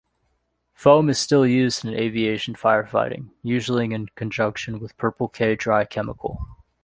Foam 0.73 1.11
is 1.11 1.19
still 1.19 1.45
used 1.45 1.85
in 1.85 1.93
aviation 1.93 2.55
firefighting, 2.55 3.29
usually 3.43 3.93
in 3.93 4.07
conjunction 4.15 4.79
with 4.79 4.97
Purple-K 4.97 5.55
dry 5.57 5.85
chemical. 5.85 6.43